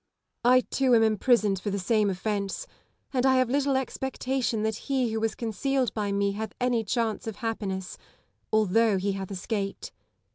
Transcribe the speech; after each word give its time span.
I, 0.43 0.61
too, 0.61 0.95
am 0.95 1.03
imprisoned 1.03 1.59
for 1.61 1.69
the 1.69 1.77
same 1.77 2.07
ofience; 2.07 2.65
and 3.13 3.23
I 3.23 3.35
have 3.35 3.51
little 3.51 3.77
expectation 3.77 4.63
that 4.63 4.75
he 4.89 5.11
who 5.11 5.19
was 5.19 5.35
con 5.35 5.51
cealed 5.51 5.93
by 5.93 6.11
me 6.11 6.31
hath 6.31 6.53
any 6.59 6.83
chance 6.83 7.27
of 7.27 7.35
happiness, 7.35 7.99
although 8.51 8.97
he 8.97 9.11
hath 9.11 9.29
escaped. 9.29 9.91